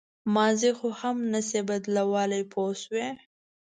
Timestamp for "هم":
1.01-1.17